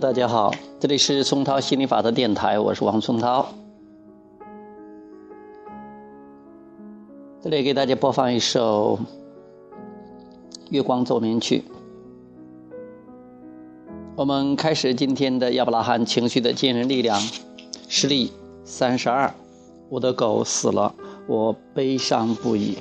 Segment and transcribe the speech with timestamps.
[0.00, 3.48] 大家好，这里是松涛心理法则电台，我是王松涛。
[7.42, 8.96] 这里给大家播放一首
[10.70, 11.64] 《月光奏鸣曲》。
[14.14, 17.20] 我们开始今天的亚伯拉罕情绪的惊人力量，
[17.88, 18.30] 实例
[18.62, 19.34] 三十二。
[19.88, 20.94] 我的狗死了，
[21.26, 22.78] 我悲伤不已。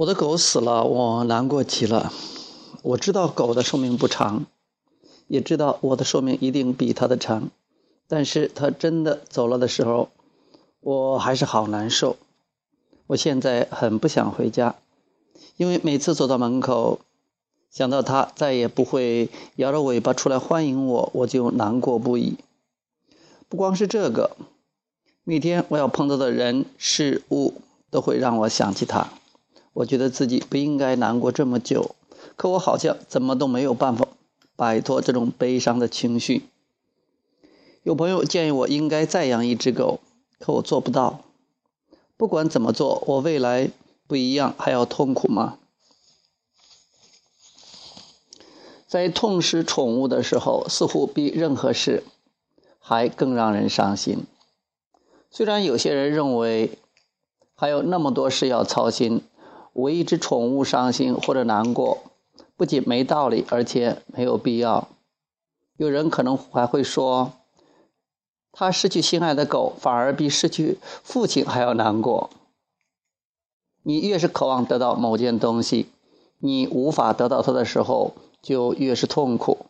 [0.00, 2.10] 我的狗死了，我难过极了。
[2.80, 4.46] 我知道狗的寿命不长，
[5.28, 7.50] 也知道我的寿命一定比它的长。
[8.08, 10.08] 但是它真的走了的时候，
[10.80, 12.16] 我还是好难受。
[13.08, 14.76] 我现在很不想回家，
[15.58, 17.00] 因为每次走到门口，
[17.70, 22.38] 想到它再也不会摇着尾巴出来欢迎我，我就难过不已。
[23.50, 24.34] 不光是这个，
[25.24, 29.10] 每天我要碰到的人事物都会让我想起它。
[29.72, 31.94] 我觉得自己不应该难过这么久，
[32.36, 34.08] 可我好像怎么都没有办法
[34.56, 36.42] 摆脱这种悲伤的情绪。
[37.84, 40.00] 有朋友建议我应该再养一只狗，
[40.38, 41.20] 可我做不到。
[42.16, 43.70] 不管怎么做，我未来
[44.06, 45.56] 不一样还要痛苦吗？
[48.86, 52.02] 在痛失宠物的时候，似乎比任何事
[52.80, 54.26] 还更让人伤心。
[55.30, 56.76] 虽然有些人认为
[57.54, 59.22] 还有那么多事要操心。
[59.74, 61.98] 为一只宠物伤心或者难过，
[62.56, 64.88] 不仅没道理，而且没有必要。
[65.76, 67.32] 有人可能还会说，
[68.52, 72.30] 他失去心爱的狗，反而比失去父亲还要难过。
[73.82, 75.86] 你越是渴望得到某件东西，
[76.38, 78.12] 你无法得到它的时候，
[78.42, 79.66] 就越是痛苦。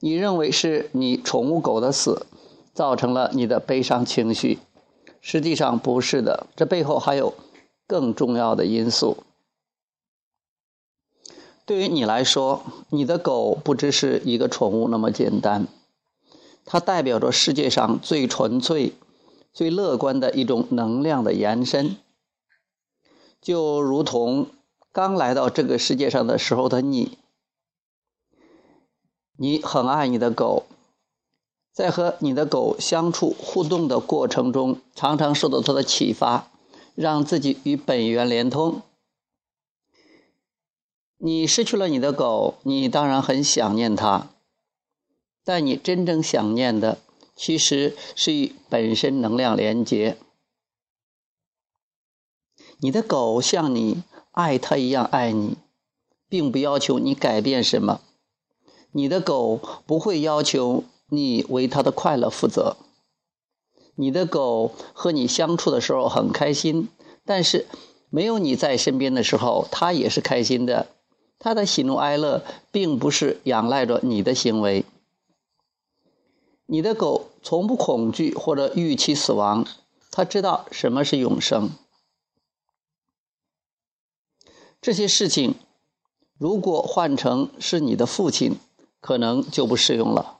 [0.00, 2.26] 你认为是你宠物狗的死
[2.72, 4.58] 造成了你的悲伤情绪，
[5.20, 7.34] 实际上不是的，这背后还有。
[7.88, 9.16] 更重要的因素，
[11.64, 15.66] 对于你来说，你的狗不只是一个宠物那么简单，
[16.66, 18.92] 它代表着世界上最纯粹、
[19.54, 21.96] 最乐观的一种能量的延伸。
[23.40, 24.48] 就如同
[24.92, 27.16] 刚来到这个世界上的时候的你，
[29.38, 30.64] 你很爱你的狗，
[31.72, 36.50] 在和你的狗相处互动的过程中，常常受到它的启发。
[37.00, 38.82] 让自己与本源连通。
[41.18, 44.30] 你失去了你的狗，你当然很想念它，
[45.44, 46.98] 但你真正想念的，
[47.36, 50.18] 其实是与本身能量连接。
[52.78, 55.56] 你的狗像你爱它一样爱你，
[56.28, 58.00] 并不要求你改变什么。
[58.90, 62.76] 你的狗不会要求你为它的快乐负责。
[64.00, 66.88] 你的狗和你相处的时候很开心，
[67.24, 67.66] 但是
[68.10, 70.86] 没有你在身边的时候，它也是开心的。
[71.40, 74.84] 它的喜怒哀乐并不是仰赖着你的行为。
[76.66, 79.66] 你的狗从不恐惧或者预期死亡，
[80.12, 81.70] 它知道什么是永生。
[84.80, 85.56] 这些事情，
[86.38, 88.54] 如果换成是你的父亲，
[89.00, 90.37] 可能就不适用了。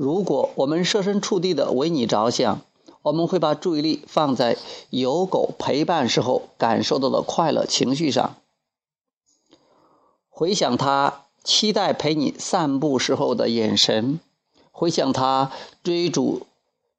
[0.00, 2.62] 如果我们设身处地的为你着想，
[3.02, 4.56] 我们会把注意力放在
[4.88, 8.36] 有狗陪伴时候感受到的快乐情绪上。
[10.30, 14.18] 回想他期待陪你散步时候的眼神，
[14.72, 15.52] 回想他
[15.82, 16.46] 追逐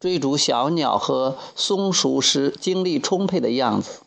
[0.00, 4.00] 追逐小鸟和松鼠时精力充沛的样子，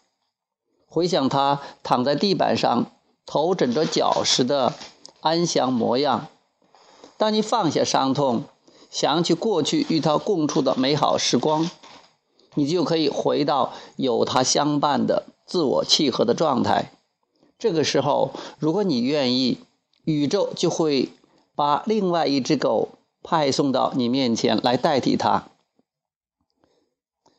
[0.85, 2.87] 回想他躺在地板上
[3.25, 4.73] 头枕着脚时的
[5.21, 6.27] 安详模样。
[7.15, 8.43] 当你放下伤痛。
[8.91, 11.71] 想起过去与他共处的美好时光，
[12.55, 16.91] 你就可以回到有他相伴的自我契合的状态。
[17.57, 19.59] 这个时候，如果你愿意，
[20.03, 21.09] 宇宙就会
[21.55, 22.89] 把另外一只狗
[23.23, 25.47] 派送到你面前来代替它。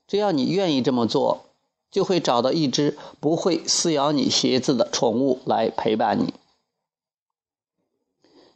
[0.06, 1.44] 只要你愿意这么做，
[1.90, 6.32] 就会找到一只不会撕咬你鞋子的宠物来陪伴你。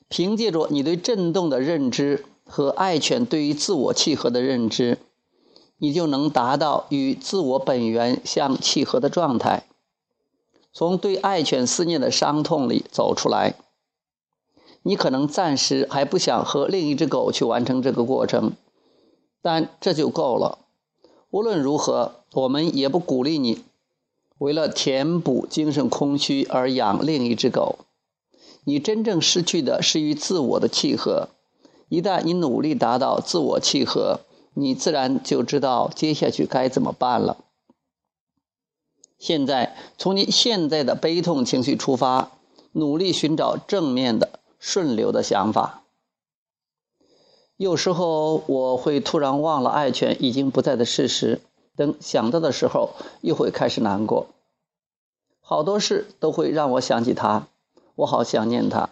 [0.08, 2.25] 凭借着你对震动的认知。
[2.48, 4.98] 和爱犬对于自我契合的认知，
[5.78, 9.64] 你就能达到与自我本源相契合的状态，
[10.72, 13.56] 从对爱犬思念的伤痛里走出来。
[14.82, 18.52] 你可能暂时还不想和另一只狗去完成这个过程，
[19.43, 20.60] 但这就够了。
[21.31, 23.64] 无论如何，我们也不鼓励你
[24.38, 27.81] 为了填补精神空虚而养另一只狗。
[28.62, 31.31] 你真正失去的是与自我的契合。
[31.88, 34.20] 一旦你努力达到自我契合，
[34.54, 37.36] 你自然就知道接下去该怎么办了。
[39.18, 42.32] 现在从你现在的悲痛情绪出发，
[42.72, 45.84] 努力寻找正面的、顺流的想法。
[47.56, 51.40] 有时候我会突然忘了爱犬已经不在的事实，
[51.74, 52.90] 等想到的时候，
[53.22, 54.26] 又会开始难过。
[55.40, 57.46] 好多事都会让我想起他，
[57.94, 58.90] 我好想念他。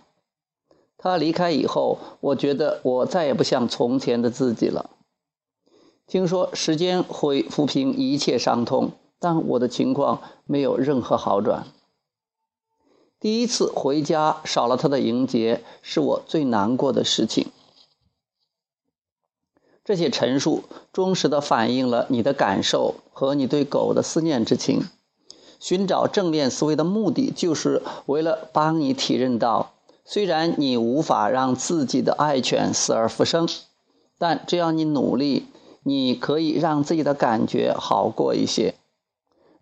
[1.04, 4.88] 他离开以后，我觉得我再也不像从前的自己了。
[6.06, 11.66] 听说时间会抚平一切伤痛，但我的情况没有任何好转。
[13.20, 17.48] 第一次回家少了他的迎接，是我最难过的事情。
[19.84, 24.88] 这些陈述忠实的反映了你的感受和你对狗的思念之情。
[25.60, 29.73] 寻找正面思维的目的，就是为了帮你体认到，
[30.04, 33.48] 虽然你无法让自己的爱犬死而复生，
[34.18, 35.46] 但只要你努力，
[35.82, 38.74] 你可以让自己的感觉好过一些。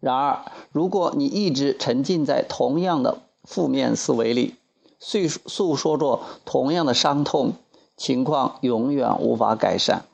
[0.00, 4.56] 然而，如果你一直沉浸在同样的负面思维里，
[4.98, 7.52] 诉诉说着同样的伤痛，
[7.96, 10.04] 情况永远无法改善。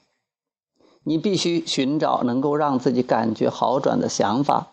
[1.04, 4.72] 你必须寻找能够让自己感觉好转的想法。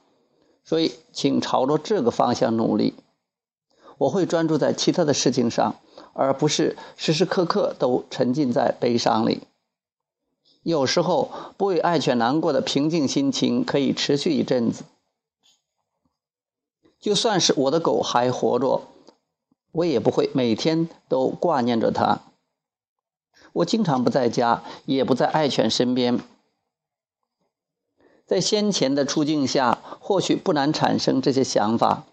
[0.66, 2.94] 所以，请朝着这个方向努力。
[3.98, 5.76] 我会专注在其他的事情上，
[6.14, 9.42] 而不是时时刻刻都沉浸在悲伤里。
[10.64, 14.84] 有时候，不为爱犬难过的平静心情可以持续一阵子。
[17.00, 18.82] 就算是我的狗还活着，
[19.72, 22.22] 我也不会每天都挂念着它。
[23.54, 26.20] 我经常不在家，也不在爱犬身边。
[28.26, 32.06] 在先前的处境下，或许不难产生这些想法，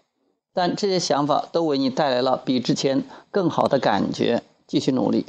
[0.53, 4.43] 但这些想法都为你带来了比之前更好的感觉。
[4.65, 5.25] 继续努力。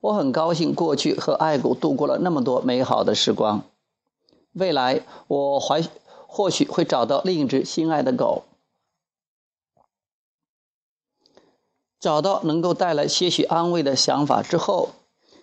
[0.00, 3.62] 我很高兴过去和爱狗度过了那么多美好的时光。
[4.52, 5.82] 未来我怀
[6.26, 8.44] 或许会找到另一只心爱的狗，
[11.98, 14.90] 找到能够带来些许安慰的想法之后，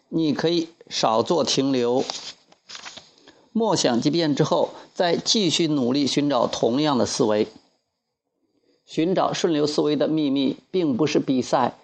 [0.10, 2.04] 你可以少做停留。
[3.52, 7.48] 默想几遍之后，再继续努力寻找同样的思维。
[8.86, 11.76] 寻找顺流思维的秘密，并不是比赛，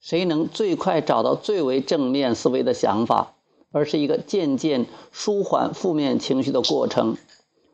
[0.00, 3.34] 谁能最快找到最为正面思维的想法，
[3.70, 7.16] 而是一个渐渐舒缓负面情绪的过程。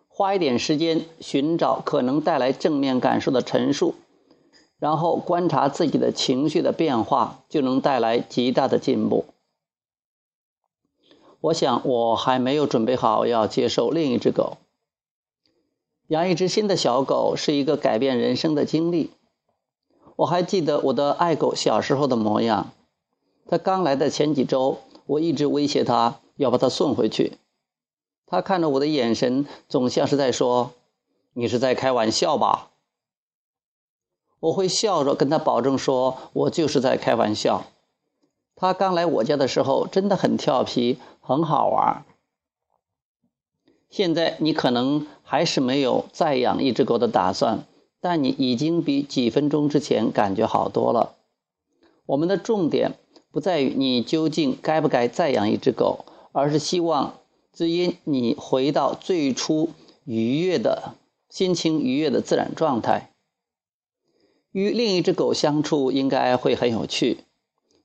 [0.08, 3.94] 花一点时间寻找可能带来正面感受的陈述，
[4.78, 9.24] 然后观察自己的情绪的变化，就能带来极大的进步。
[11.40, 14.56] 我想，我还没有准备好要接受另一只狗。
[16.08, 19.10] 养一只新的小狗是一个改变人生的经历。
[20.16, 22.72] 我还记得我的爱狗小时候的模样。
[23.46, 27.38] 它刚来的前几周，我一直威胁它要把它送回去。
[28.26, 30.72] 它看着我的眼神，总像是在说
[31.34, 32.70] ：“你是在开玩笑吧？”
[34.40, 37.64] 我会笑着跟它保证说：“我就是在开玩笑。”
[38.56, 40.98] 它刚来我家的时候，真的很调皮。
[41.26, 42.04] 很好玩。
[43.90, 47.64] 现在你可能还是没有再养一只狗的打算，
[48.00, 51.14] 但你已经比几分钟之前感觉好多了。
[52.06, 52.92] 我们的重点
[53.30, 57.14] 不在于你究竟该不该再养一只狗，而是希望
[57.52, 59.70] 只因你回到最初
[60.04, 60.94] 愉悦的
[61.30, 63.10] 心情、愉悦的自然状态。
[64.52, 67.18] 与另一只狗相处应该会很有趣。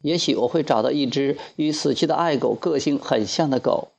[0.02, 3.90] 也许我会找到一只与死去的爱狗个性很像的狗。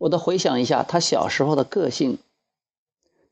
[0.00, 2.18] 我得回想一下他小时候的个性。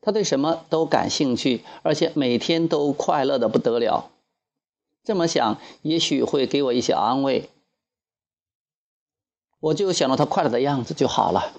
[0.01, 4.11] 他对什么都感兴趣，而且每天都快乐的不得了。
[5.03, 7.49] 这么想，也许会给我一些安慰。
[9.59, 11.51] 我就想到他快乐的样子就好了。